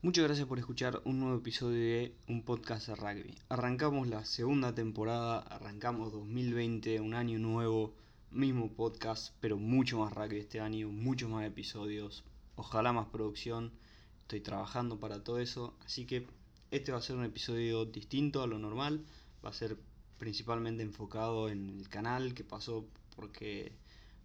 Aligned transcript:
Muchas 0.00 0.26
gracias 0.26 0.46
por 0.46 0.60
escuchar 0.60 1.02
un 1.06 1.18
nuevo 1.18 1.38
episodio 1.38 1.80
de 1.80 2.14
un 2.28 2.44
podcast 2.44 2.86
de 2.86 2.94
rugby. 2.94 3.34
Arrancamos 3.48 4.06
la 4.06 4.24
segunda 4.24 4.72
temporada, 4.72 5.40
arrancamos 5.40 6.12
2020, 6.12 7.00
un 7.00 7.14
año 7.14 7.40
nuevo, 7.40 7.96
mismo 8.30 8.70
podcast, 8.70 9.34
pero 9.40 9.56
mucho 9.56 9.98
más 9.98 10.12
rugby 10.12 10.38
este 10.38 10.60
año, 10.60 10.88
muchos 10.88 11.28
más 11.28 11.44
episodios, 11.44 12.22
ojalá 12.54 12.92
más 12.92 13.08
producción. 13.08 13.72
Estoy 14.20 14.40
trabajando 14.40 15.00
para 15.00 15.24
todo 15.24 15.40
eso, 15.40 15.74
así 15.84 16.06
que 16.06 16.28
este 16.70 16.92
va 16.92 16.98
a 16.98 17.02
ser 17.02 17.16
un 17.16 17.24
episodio 17.24 17.84
distinto 17.84 18.40
a 18.40 18.46
lo 18.46 18.60
normal, 18.60 19.04
va 19.44 19.50
a 19.50 19.52
ser 19.52 19.76
principalmente 20.16 20.84
enfocado 20.84 21.48
en 21.48 21.70
el 21.70 21.88
canal, 21.88 22.34
que 22.34 22.44
pasó 22.44 22.86
porque 23.16 23.72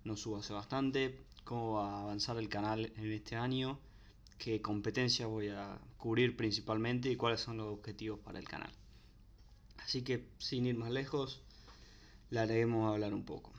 no 0.04 0.18
subo 0.18 0.38
hace 0.38 0.54
bastante, 0.54 1.18
cómo 1.44 1.74
va 1.78 1.96
a 1.96 2.02
avanzar 2.04 2.38
el 2.38 2.48
canal 2.48 2.94
en 2.96 3.12
este 3.12 3.38
año 3.38 3.80
qué 4.44 4.62
competencia 4.62 5.26
voy 5.26 5.48
a 5.48 5.80
cubrir 5.96 6.36
principalmente 6.36 7.10
y 7.10 7.16
cuáles 7.16 7.40
son 7.40 7.56
los 7.56 7.68
objetivos 7.68 8.20
para 8.20 8.40
el 8.40 8.46
canal. 8.46 8.74
Así 9.78 10.02
que 10.02 10.28
sin 10.38 10.66
ir 10.66 10.76
más 10.76 10.92
lejos, 10.92 11.42
le 12.30 12.42
haremos 12.42 12.92
hablar 12.92 13.14
un 13.14 13.24
poco. 13.24 13.54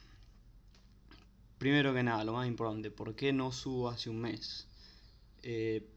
Primero 1.57 1.95
que 1.95 2.03
nada, 2.03 2.23
lo 2.25 2.35
más 2.35 2.47
importante, 2.47 2.91
¿por 2.91 3.15
qué 3.15 3.33
no 3.33 3.51
subo 3.51 3.89
hace 3.89 4.11
un 4.11 4.21
mes? 4.21 4.67
Eh, 5.43 5.89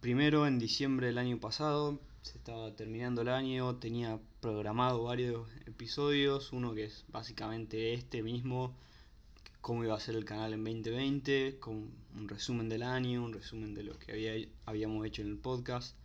primero, 0.00 0.48
en 0.48 0.58
diciembre 0.58 1.06
del 1.06 1.18
año 1.18 1.38
pasado, 1.38 2.00
se 2.22 2.38
estaba 2.38 2.74
terminando 2.74 3.22
el 3.22 3.28
año, 3.28 3.76
tenía 3.76 4.18
programado 4.40 5.04
varios 5.04 5.48
episodios, 5.64 6.52
uno 6.52 6.74
que 6.74 6.86
es 6.86 7.04
básicamente 7.06 7.94
este 7.94 8.24
mismo, 8.24 8.74
cómo 9.66 9.82
iba 9.82 9.96
a 9.96 9.98
ser 9.98 10.14
el 10.14 10.24
canal 10.24 10.52
en 10.52 10.62
2020, 10.62 11.58
con 11.58 11.90
un 12.14 12.28
resumen 12.28 12.68
del 12.68 12.84
año, 12.84 13.24
un 13.24 13.32
resumen 13.32 13.74
de 13.74 13.82
lo 13.82 13.98
que 13.98 14.12
había, 14.12 14.34
habíamos 14.64 15.04
hecho 15.04 15.22
en 15.22 15.28
el 15.28 15.38
podcast. 15.38 15.96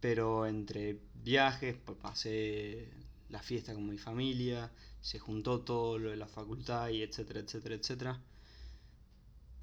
Pero 0.00 0.44
entre 0.48 0.98
viajes, 1.22 1.76
pasé 1.76 2.88
la 3.28 3.40
fiesta 3.40 3.74
con 3.74 3.88
mi 3.88 3.96
familia, 3.96 4.72
se 5.00 5.20
juntó 5.20 5.60
todo 5.60 6.00
lo 6.00 6.10
de 6.10 6.16
la 6.16 6.26
facultad 6.26 6.88
y 6.88 7.02
etcétera, 7.02 7.38
etcétera, 7.38 7.76
etcétera. 7.76 8.20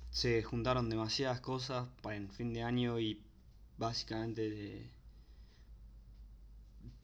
Se 0.09 0.41
juntaron 0.41 0.89
demasiadas 0.89 1.41
cosas 1.41 1.85
para 2.01 2.15
el 2.15 2.29
fin 2.29 2.53
de 2.53 2.63
año 2.63 2.97
y 2.97 3.21
básicamente 3.77 4.89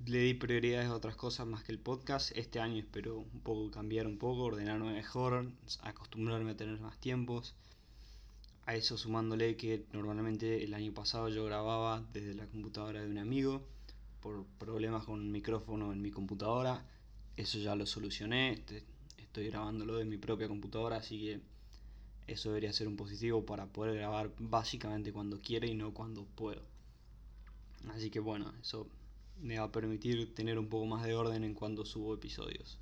le 0.08 0.20
di 0.20 0.34
prioridades 0.36 0.88
a 0.88 0.94
otras 0.94 1.16
cosas 1.16 1.48
más 1.48 1.64
que 1.64 1.72
el 1.72 1.80
podcast. 1.80 2.31
Este 2.38 2.59
año 2.59 2.78
espero 2.78 3.17
un 3.17 3.39
poco 3.42 3.72
cambiar 3.72 4.06
un 4.06 4.17
poco, 4.17 4.44
ordenarme 4.44 4.94
mejor, 4.94 5.52
acostumbrarme 5.81 6.52
a 6.52 6.58
tener 6.58 6.80
más 6.80 7.00
tiempos. 7.00 7.56
A 8.66 8.76
eso 8.76 8.98
sumándole 8.98 9.58
que 9.58 9.86
normalmente 9.94 10.64
el 10.64 10.73
año 10.73 10.94
pasado 10.94 11.30
yo 11.30 11.45
grababa 11.45 12.03
desde 12.14 12.36
la 12.36 12.45
computadora 12.45 13.02
de 13.02 13.09
un 13.09 13.17
amigo 13.17 13.64
por 14.22 14.45
problemas 14.59 15.06
con 15.06 15.22
el 15.22 15.28
micrófono 15.28 15.92
en 15.92 16.02
mi 16.02 16.11
computadora. 16.11 16.86
Eso 17.36 17.58
ya 17.58 17.76
lo 17.76 17.86
solucioné, 17.86 18.53
este, 18.53 18.83
estoy 19.17 19.48
grabándolo 19.48 19.98
de 19.98 20.06
mi 20.06 20.17
propia 20.17 20.48
computadora, 20.48 20.98
así 20.98 21.20
que 21.20 21.39
eso 22.28 22.50
debería 22.50 22.73
ser 22.73 22.88
un 22.88 22.95
positivo 22.95 23.45
para 23.45 23.66
poder 23.67 23.95
grabar 23.95 24.31
básicamente 24.38 25.11
cuando 25.11 25.39
quiera 25.42 25.66
y 25.66 25.73
no 25.73 25.94
cuando 25.94 26.26
puedo. 26.26 26.61
Así 27.89 28.09
que 28.09 28.20
bueno, 28.20 28.52
eso 28.61 28.88
me 29.41 29.59
va 29.59 29.66
a 29.66 29.72
permitir 29.72 30.33
tener 30.33 30.58
un 30.58 30.67
poco 30.67 30.86
más 30.86 31.03
de 31.05 31.14
orden 31.14 31.44
en 31.44 31.53
cuando 31.53 31.86
subo 31.86 32.14
episodios. 32.14 32.78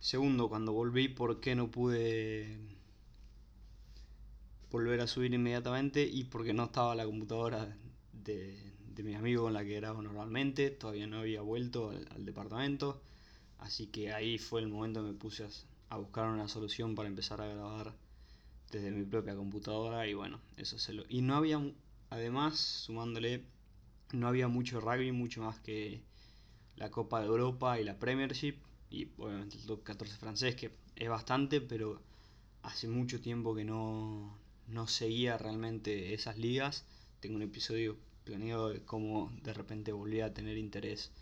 Segundo, 0.00 0.48
cuando 0.48 0.72
volví, 0.72 1.08
¿por 1.08 1.40
qué 1.40 1.54
no 1.54 1.70
pude 1.70 2.58
volver 4.70 5.00
a 5.00 5.06
subir 5.06 5.32
inmediatamente? 5.32 6.02
Y 6.04 6.24
porque 6.24 6.52
no 6.52 6.64
estaba 6.64 6.94
la 6.94 7.04
computadora 7.04 7.76
de, 8.12 8.72
mi 9.02 9.14
amigo 9.14 9.44
con 9.44 9.52
la 9.52 9.64
que 9.64 9.76
grabo 9.76 10.02
normalmente, 10.02 10.70
todavía 10.70 11.06
no 11.06 11.18
había 11.18 11.42
vuelto 11.42 11.90
al, 11.90 12.24
departamento, 12.24 13.02
así 13.58 13.88
que 13.88 14.12
ahí 14.12 14.38
fue 14.38 14.60
el 14.60 14.68
momento 14.68 15.02
que 15.02 15.12
me 15.12 15.18
puse 15.18 15.44
a, 15.44 15.48
a, 15.90 15.98
buscar 15.98 16.28
una 16.28 16.48
solución 16.48 16.94
para 16.94 17.08
empezar 17.08 17.40
a 17.40 17.46
grabar 17.46 17.94
desde 18.70 18.90
mi 18.90 19.04
propia 19.04 19.36
computadora 19.36 20.06
y 20.06 20.14
bueno, 20.14 20.40
eso 20.56 20.78
se 20.78 20.92
lo... 20.92 21.04
Y 21.08 21.20
no 21.20 21.36
había, 21.36 21.60
además, 22.10 22.58
sumándole 22.58 23.44
no 24.16 24.28
había 24.28 24.48
mucho 24.48 24.80
rugby, 24.80 25.12
mucho 25.12 25.42
más 25.42 25.60
que 25.60 26.02
la 26.76 26.90
Copa 26.90 27.20
de 27.20 27.26
Europa 27.26 27.80
y 27.80 27.84
la 27.84 27.98
Premiership 27.98 28.56
y 28.90 29.08
obviamente 29.18 29.56
el 29.56 29.66
top 29.66 29.82
14 29.82 30.16
francés 30.16 30.56
que 30.56 30.70
es 30.96 31.08
bastante, 31.08 31.60
pero 31.60 32.00
hace 32.62 32.88
mucho 32.88 33.20
tiempo 33.20 33.54
que 33.54 33.64
no, 33.64 34.36
no 34.68 34.86
seguía 34.86 35.38
realmente 35.38 36.14
esas 36.14 36.38
ligas. 36.38 36.84
Tengo 37.20 37.36
un 37.36 37.42
episodio 37.42 37.96
planeado 38.24 38.70
de 38.70 38.82
cómo 38.82 39.32
de 39.42 39.54
repente 39.54 39.92
volví 39.92 40.20
a 40.20 40.34
tener 40.34 40.58
interés 40.58 41.12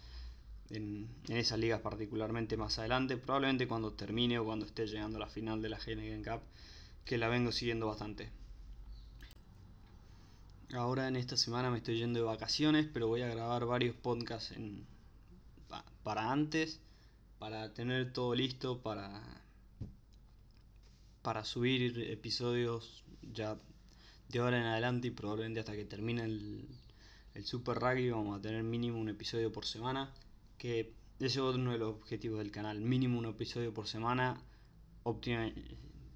en, 0.70 1.08
esas 1.28 1.58
ligas 1.58 1.80
particularmente 1.80 2.56
más 2.56 2.78
adelante, 2.78 3.16
probablemente 3.16 3.68
cuando 3.68 3.92
termine 3.92 4.38
o 4.38 4.44
cuando 4.44 4.66
esté 4.66 4.86
llegando 4.86 5.18
a 5.18 5.20
la 5.20 5.26
final 5.26 5.60
de 5.60 5.68
la 5.68 5.78
Heineken 5.78 6.24
Cup, 6.24 6.40
que 7.04 7.18
la 7.18 7.28
vengo 7.28 7.52
siguiendo 7.52 7.86
bastante. 7.86 8.30
Ahora 10.76 11.06
en 11.06 11.14
esta 11.14 11.36
semana 11.36 11.70
me 11.70 11.78
estoy 11.78 11.98
yendo 11.98 12.18
de 12.18 12.24
vacaciones, 12.24 12.88
pero 12.92 13.06
voy 13.06 13.22
a 13.22 13.28
grabar 13.28 13.64
varios 13.64 13.94
podcasts 13.94 14.50
en, 14.50 14.84
para 16.02 16.32
antes, 16.32 16.80
para 17.38 17.72
tener 17.72 18.12
todo 18.12 18.34
listo 18.34 18.82
para, 18.82 19.22
para 21.22 21.44
subir 21.44 22.00
episodios 22.10 23.04
ya 23.32 23.56
de 24.28 24.38
ahora 24.40 24.58
en 24.58 24.66
adelante 24.66 25.08
y 25.08 25.10
probablemente 25.12 25.60
hasta 25.60 25.76
que 25.76 25.84
termine 25.84 26.24
el, 26.24 26.66
el 27.34 27.44
Super 27.44 27.78
Rugby 27.78 28.10
vamos 28.10 28.36
a 28.36 28.42
tener 28.42 28.64
mínimo 28.64 28.98
un 28.98 29.08
episodio 29.08 29.52
por 29.52 29.66
semana, 29.66 30.12
que 30.58 30.92
ese 31.20 31.26
es 31.26 31.36
uno 31.36 31.70
de 31.70 31.78
los 31.78 31.94
objetivos 31.94 32.40
del 32.40 32.50
canal, 32.50 32.80
mínimo 32.80 33.16
un 33.16 33.26
episodio 33.26 33.72
por 33.72 33.86
semana, 33.86 34.42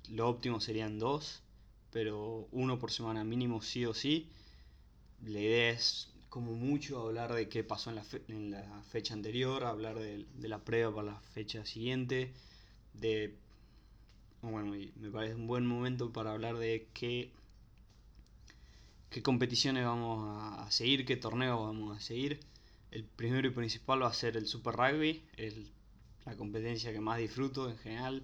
lo 0.09 0.29
óptimo 0.29 0.61
serían 0.61 0.99
dos 0.99 1.43
pero 1.91 2.49
uno 2.53 2.79
por 2.79 2.91
semana 2.91 3.25
mínimo 3.25 3.63
sí 3.63 3.85
o 3.87 3.95
sí. 3.95 4.29
La 5.23 5.41
idea 5.41 5.71
es 5.71 6.13
como 6.29 6.53
mucho 6.53 7.01
hablar 7.01 7.33
de 7.33 7.49
qué 7.49 7.65
pasó 7.65 7.91
en 7.91 7.97
la, 7.97 8.05
en 8.29 8.51
la 8.51 8.83
fecha 8.85 9.15
anterior, 9.15 9.65
hablar 9.65 9.99
de, 9.99 10.27
la 10.41 10.65
prueba 10.65 10.95
para 10.95 11.13
la 11.13 11.21
fecha 11.21 11.65
siguiente, 11.65 12.33
de... 12.95 13.37
Bueno, 14.41 14.73
me 14.97 15.11
parece 15.11 15.35
un 15.35 15.49
buen 15.49 15.67
momento 15.67 16.13
para 16.13 16.33
hablar 16.33 16.59
de 16.59 16.89
qué, 16.95 17.33
qué 19.11 19.21
competiciones 19.21 19.85
vamos 19.85 20.61
a, 20.61 20.71
seguir, 20.71 21.05
qué 21.05 21.17
torneos 21.17 21.61
vamos 21.61 21.97
a 21.97 22.01
seguir. 22.01 22.39
El 22.93 23.05
primero 23.05 23.49
y 23.49 23.51
principal 23.51 24.03
va 24.03 24.09
a 24.09 24.13
ser 24.13 24.37
el 24.37 24.47
Super 24.47 24.75
Rugby, 24.77 25.25
el, 25.37 25.73
la 26.25 26.37
competencia 26.37 26.93
que 26.93 27.01
más 27.01 27.19
disfruto 27.19 27.69
en 27.69 27.79
general 27.79 28.23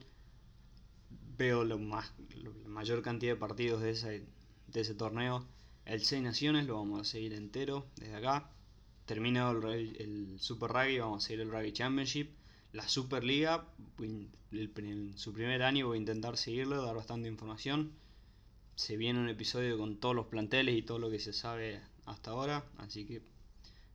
veo 1.37 1.65
lo 1.65 1.79
más, 1.79 2.13
la 2.37 2.69
mayor 2.69 3.03
cantidad 3.03 3.33
de 3.33 3.41
partidos 3.41 3.83
de 3.83 3.91
ese, 3.91 4.25
de 4.69 4.81
ese 4.81 4.95
torneo. 4.95 5.45
El 5.87 6.03
6 6.03 6.23
Naciones 6.23 6.67
lo 6.67 6.77
vamos 6.77 7.01
a 7.01 7.05
seguir 7.05 7.35
entero 7.35 7.87
desde 7.97 8.17
acá. 8.17 8.51
Terminado 9.05 9.71
el, 9.71 10.37
Super 10.41 10.71
Rugby, 10.71 10.99
vamos 10.99 11.23
a 11.23 11.27
seguir 11.27 11.43
el 11.43 11.51
Rugby 11.51 11.73
Championship. 11.73 12.31
La 12.73 12.89
Superliga, 12.89 13.67
su 15.17 15.33
primer 15.33 15.63
año 15.63 15.87
voy 15.87 15.99
a 15.99 16.01
intentar 16.01 16.39
seguirlo, 16.39 16.83
dar 16.83 16.97
bastante 16.97 17.29
información. 17.29 17.93
Se 18.77 18.97
viene 18.97 19.21
un 19.21 19.29
episodio 19.29 19.79
con 19.79 19.99
todos 19.99 20.15
los 20.15 20.27
planteles 20.27 20.75
y 20.77 20.83
todo 20.83 20.99
lo 20.99 21.11
que 21.11 21.21
se 21.21 21.33
sabe 21.33 21.81
hasta 22.07 22.31
ahora, 22.31 22.65
así 22.79 23.05
que 23.05 23.21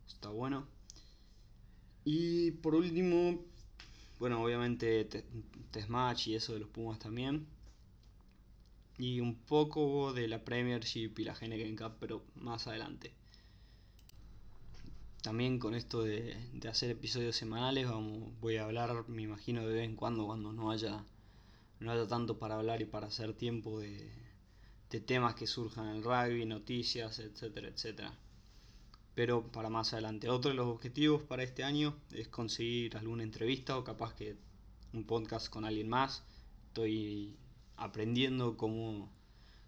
está 0.08 0.30
bueno. 0.30 0.68
Y 2.06 2.52
por 2.52 2.76
último, 2.76 3.44
bueno, 4.20 4.44
obviamente 4.44 5.06
test 5.72 5.90
match 5.90 6.28
y 6.28 6.36
eso 6.36 6.54
de 6.54 6.60
los 6.60 6.70
Pumas 6.70 7.00
también. 7.00 7.48
Y 9.00 9.20
un 9.20 9.36
poco 9.36 10.14
de 10.14 10.28
la 10.28 10.46
Premiership 10.46 11.14
y 11.18 11.24
la 11.24 11.34
Heineken 11.34 11.76
Cup, 11.76 11.94
pero 12.00 12.24
más 12.36 12.68
adelante. 12.68 13.14
También 15.24 15.58
con 15.58 15.74
esto 15.74 16.04
de, 16.04 16.38
hacer 16.70 16.92
episodios 16.92 17.36
semanales, 17.36 17.90
vamos, 17.90 18.32
voy 18.40 18.58
a 18.58 18.66
hablar, 18.66 19.10
me 19.10 19.24
imagino, 19.24 19.66
de 19.68 19.74
vez 19.74 19.86
en 19.86 19.96
cuando, 19.96 20.28
cuando 20.28 20.54
no 20.54 20.70
haya, 20.70 21.04
no 21.80 21.92
haya 21.92 22.08
tanto 22.08 22.38
para 22.38 22.56
hablar 22.56 22.82
y 22.82 22.86
para 22.86 23.08
hacer 23.08 23.34
tiempo 23.34 23.80
de, 23.80 24.12
de 24.92 25.00
temas 25.00 25.34
que 25.34 25.48
surjan 25.48 25.88
en 25.88 25.96
el 25.96 26.04
rugby, 26.04 26.46
noticias, 26.46 27.18
etcétera, 27.18 27.70
etcétera 27.70 28.14
pero 29.20 29.44
para 29.52 29.70
más 29.70 29.92
adelante. 29.92 30.30
Otro 30.30 30.52
de 30.52 30.56
los 30.56 30.68
objetivos 30.68 31.22
para 31.24 31.44
este 31.44 31.66
año 31.66 31.94
es 32.14 32.30
conseguir 32.30 32.96
alguna 32.96 33.24
entrevista 33.24 33.78
o 33.78 33.84
capaz 33.84 34.14
que 34.16 34.38
un 34.94 35.04
podcast 35.04 35.50
con 35.50 35.66
alguien 35.66 35.90
más. 35.90 36.24
Estoy 36.68 37.36
aprendiendo 37.80 38.58
cómo 38.58 39.10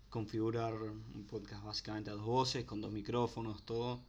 configurar 0.09 0.73
un 0.73 1.25
podcast 1.29 1.63
básicamente 1.63 2.09
a 2.09 2.13
dos 2.13 2.25
voces, 2.25 2.65
con 2.65 2.81
dos 2.81 2.91
micrófonos, 2.91 3.63
todo. 3.63 4.01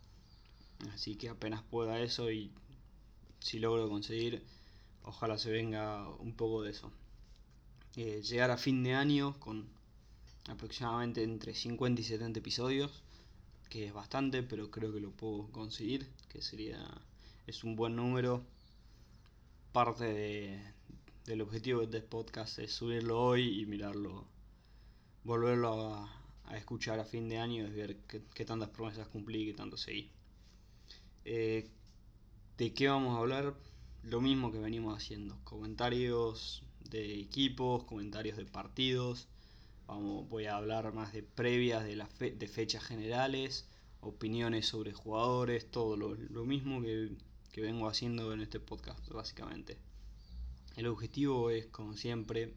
Así 0.93 1.15
que 1.17 1.29
apenas 1.29 1.63
pueda 1.63 2.01
eso 2.01 2.31
y 2.31 2.51
si 3.41 3.59
logro 3.59 3.89
conseguir, 3.89 4.43
ojalá 5.05 5.39
se 5.39 5.51
venga 5.51 6.09
un 6.19 6.35
poco 6.35 6.63
de 6.63 6.71
eso. 6.71 6.91
Eh, 7.97 8.23
llegar 8.23 8.51
a 8.51 8.57
fin 8.57 8.83
de 8.83 8.95
año 8.95 9.39
con 9.39 9.69
aproximadamente 10.49 11.23
entre 11.23 11.55
50 11.55 12.01
y 12.01 12.05
70 12.05 12.39
episodios 12.41 13.03
que 13.73 13.87
es 13.87 13.95
bastante, 13.95 14.43
pero 14.43 14.71
creo 14.71 14.93
que 14.93 15.01
lo 15.01 15.13
puedo 15.13 15.51
conseguir, 15.51 16.07
que 16.29 16.43
sería, 16.43 16.79
es 17.47 17.65
un 17.65 17.75
buen 17.75 17.97
número. 17.97 18.45
Parte 19.73 20.05
de, 20.05 20.75
del 21.25 21.41
objetivo 21.41 21.81
de 21.81 21.85
este 21.85 22.01
podcast 22.01 22.59
es 22.59 22.73
subirlo 22.73 23.21
hoy 23.21 23.61
y 23.61 23.67
mirarlo, 23.67 24.27
volverlo 25.23 25.95
a, 25.95 26.19
escuchar 26.57 26.99
a 26.99 27.05
fin 27.05 27.29
de 27.29 27.39
año 27.39 27.67
y 27.67 27.71
ver 27.71 27.97
qué, 28.35 28.45
tantas 28.45 28.69
promesas 28.71 29.09
cumplí 29.09 29.43
y 29.43 29.47
qué 29.47 29.55
tanto 29.55 29.77
seguí. 29.77 30.11
Eh, 31.25 31.71
¿De 32.59 32.75
qué 32.75 32.89
vamos 32.89 33.17
a 33.17 33.21
hablar? 33.21 33.55
Lo 34.03 34.21
mismo 34.21 34.51
que 34.51 34.59
venimos 34.59 34.97
haciendo, 34.97 35.39
comentarios 35.45 36.63
de 36.91 37.21
equipos, 37.21 37.85
comentarios 37.85 38.37
de 38.37 38.45
partidos, 38.45 39.29
Vamos, 39.87 40.29
voy 40.29 40.47
a 40.47 40.57
hablar 40.57 40.93
más 40.95 41.13
de 41.13 41.23
previas 41.23 41.85
de, 41.85 41.97
las 41.97 42.09
de 42.19 42.49
fechas 42.49 42.83
generales, 42.85 43.67
opiniones 44.01 44.67
sobre 44.67 44.93
jugadores, 44.93 45.71
todo 45.71 45.97
lo, 45.97 46.45
mismo 46.45 46.81
que, 46.81 47.11
que, 47.53 47.61
vengo 47.61 47.89
haciendo 47.89 48.33
en 48.33 48.41
este 48.41 48.61
podcast, 48.61 49.07
básicamente. 49.11 49.77
El 50.77 50.87
objetivo 50.87 51.51
es, 51.51 51.67
como 51.67 51.97
siempre, 51.97 52.55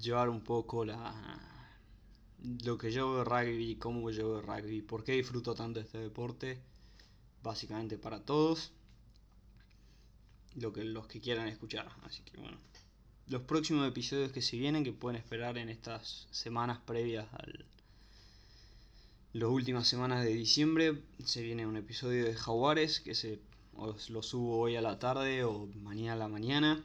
llevar 0.00 0.28
un 0.28 0.42
poco 0.42 0.84
la, 0.84 1.14
lo 2.64 2.78
que 2.78 2.90
yo 2.90 3.12
veo 3.12 3.24
rugby, 3.24 3.76
cómo 3.76 4.10
yo 4.10 4.30
veo 4.30 4.42
rugby, 4.42 4.82
por 4.82 5.04
qué 5.04 5.12
disfruto 5.12 5.54
tanto 5.54 5.80
este 5.80 5.98
deporte, 5.98 6.58
básicamente 7.42 7.98
para 7.98 8.24
todos, 8.24 8.72
lo 10.56 10.72
que, 10.72 10.84
los 10.84 11.06
que 11.06 11.20
quieran 11.20 11.48
escuchar. 11.48 11.88
Así 12.04 12.22
que 12.22 12.38
bueno 12.38 12.58
los 13.28 13.42
próximos 13.42 13.88
episodios 13.88 14.32
que 14.32 14.42
se 14.42 14.56
vienen, 14.56 14.84
que 14.84 14.92
pueden 14.92 15.18
esperar 15.18 15.56
en 15.56 15.68
estas 15.68 16.28
semanas 16.30 16.78
previas 16.84 17.26
al 17.32 17.64
las 19.32 19.48
últimas 19.48 19.88
semanas 19.88 20.22
de 20.22 20.32
diciembre, 20.32 21.02
se 21.24 21.42
viene 21.42 21.66
un 21.66 21.76
episodio 21.76 22.24
de 22.24 22.34
Jaguares 22.34 23.00
que 23.00 23.16
se 23.16 23.40
os 23.76 24.10
lo 24.10 24.22
subo 24.22 24.58
hoy 24.58 24.76
a 24.76 24.80
la 24.80 24.98
tarde 24.98 25.44
o 25.44 25.66
mañana 25.82 26.12
a 26.14 26.16
la 26.16 26.28
mañana 26.28 26.84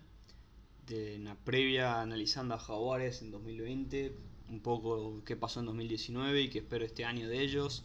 de 0.87 1.17
una 1.17 1.35
previa 1.35 2.01
analizando 2.01 2.55
a 2.55 2.59
Jaguares 2.59 3.21
en 3.21 3.31
2020, 3.31 4.15
un 4.49 4.59
poco 4.59 5.23
qué 5.23 5.35
pasó 5.35 5.59
en 5.59 5.67
2019 5.67 6.41
y 6.41 6.49
qué 6.49 6.59
espero 6.59 6.83
este 6.83 7.05
año 7.05 7.27
de 7.27 7.41
ellos, 7.41 7.83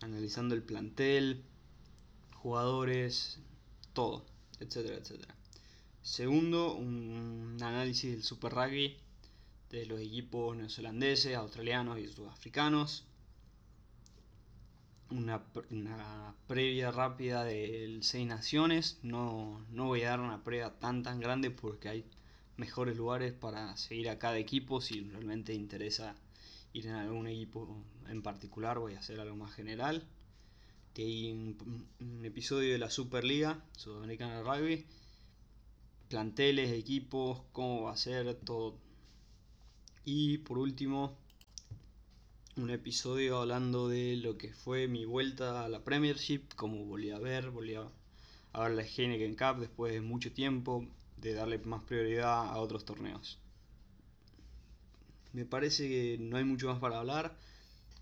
analizando 0.00 0.54
el 0.54 0.62
plantel, 0.62 1.42
jugadores, 2.34 3.38
todo, 3.92 4.24
etcétera, 4.60 4.96
etcétera. 4.96 5.34
Segundo, 6.02 6.74
un 6.74 7.56
análisis 7.60 8.12
del 8.12 8.22
Super 8.22 8.52
Rugby 8.52 8.96
de 9.70 9.86
los 9.86 10.00
equipos 10.00 10.56
neozelandeses, 10.56 11.34
australianos 11.34 11.98
y 11.98 12.06
sudafricanos. 12.06 13.04
Una, 15.16 15.42
previa 16.46 16.90
rápida 16.90 17.44
del 17.44 18.02
Seis 18.02 18.26
Naciones. 18.26 18.98
No, 19.02 19.64
no 19.70 19.86
voy 19.86 20.02
a 20.02 20.10
dar 20.10 20.20
una 20.20 20.42
previa 20.42 20.70
tan 20.78 21.02
tan 21.02 21.20
grande 21.20 21.50
porque 21.50 21.88
hay 21.88 22.04
mejores 22.56 22.96
lugares 22.96 23.32
para 23.32 23.76
seguir 23.76 24.08
a 24.10 24.18
cada 24.18 24.38
equipo. 24.38 24.80
Si 24.80 25.00
realmente 25.02 25.54
interesa 25.54 26.14
ir 26.72 26.86
en 26.86 26.94
algún 26.94 27.26
equipo 27.26 27.84
en 28.08 28.22
particular, 28.22 28.78
voy 28.78 28.94
a 28.94 29.00
hacer 29.00 29.20
algo 29.20 29.36
más 29.36 29.54
general. 29.54 30.06
hay 30.96 31.32
un, 31.32 31.86
un 32.00 32.24
episodio 32.24 32.72
de 32.72 32.78
la 32.78 32.90
Superliga 32.90 33.62
Sudamericana 33.76 34.38
de 34.38 34.42
Rugby 34.42 34.86
planteles, 36.12 36.70
equipos, 36.72 37.40
cómo 37.52 37.84
va 37.84 37.92
a 37.92 37.96
ser 37.96 38.34
todo. 38.34 38.76
Y 40.04 40.38
por 40.38 40.58
último, 40.58 41.16
un 42.56 42.70
episodio 42.70 43.38
hablando 43.38 43.88
de 43.88 44.16
lo 44.16 44.36
que 44.36 44.52
fue 44.52 44.86
mi 44.86 45.04
vuelta 45.04 45.64
a 45.64 45.68
la 45.68 45.82
Premiership, 45.84 46.42
cómo 46.54 46.84
volví 46.84 47.10
a 47.10 47.18
ver, 47.18 47.50
volví 47.50 47.74
a, 47.74 47.88
ver 48.60 48.72
la 48.72 48.82
Heineken 48.82 49.34
Cup 49.34 49.60
después 49.60 49.92
de 49.92 50.00
mucho 50.00 50.32
tiempo, 50.32 50.86
de 51.16 51.34
darle 51.34 51.58
más 51.58 51.82
prioridad 51.84 52.46
a 52.48 52.58
otros 52.58 52.84
torneos. 52.84 53.38
Me 55.32 55.46
parece 55.46 55.88
que 55.88 56.18
no 56.20 56.36
hay 56.36 56.44
mucho 56.44 56.68
más 56.68 56.78
para 56.78 56.98
hablar. 56.98 57.38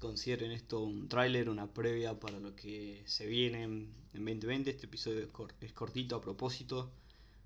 Consideren 0.00 0.50
esto 0.50 0.81
un 0.81 1.08
tráiler, 1.08 1.49
una 1.49 1.73
previa 1.73 2.19
para 2.19 2.41
lo 2.41 2.56
que 2.56 3.03
se 3.06 3.26
viene 3.26 3.62
en 3.62 3.93
2020. 4.14 4.70
Este 4.70 4.87
episodio 4.87 5.29
es 5.61 5.73
cortito 5.73 6.17
a 6.17 6.20
propósito 6.20 6.91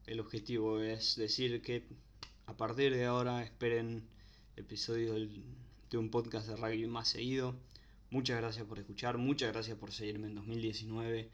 el 0.06 0.20
objetivo 0.20 0.80
es 0.80 1.16
decir 1.16 1.62
que 1.62 1.84
a 2.46 2.56
partir 2.56 2.94
de 2.94 3.06
ahora 3.06 3.42
esperen 3.42 4.06
episodios 4.56 5.28
de 5.90 5.98
un 5.98 6.10
podcast 6.10 6.48
de 6.48 6.56
rugby 6.56 6.86
más 6.86 7.08
seguido. 7.08 7.54
Muchas 8.10 8.38
gracias 8.40 8.64
por 8.66 8.78
escuchar, 8.78 9.18
muchas 9.18 9.52
gracias 9.52 9.76
por 9.76 9.92
seguirme 9.92 10.28
en 10.28 10.36
2019 10.36 11.28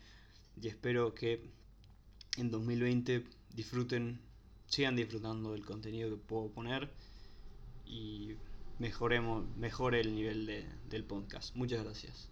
y 0.61 0.69
espero 0.69 1.15
que 1.15 1.51
en 2.37 2.51
2020 2.51 3.25
disfruten, 3.55 4.21
sigan 4.67 4.97
disfrutando 4.97 5.53
del 5.53 5.65
contenido 5.65 6.11
que 6.11 6.17
puedo 6.17 6.51
poner 6.51 6.91
y 7.85 8.35
mejoremos, 8.79 9.45
mejore 9.57 10.01
el 10.01 10.15
nivel 10.15 10.65
del 10.89 11.05
podcast. 11.05 11.55
Muchas 11.55 11.83
gracias. 11.85 12.31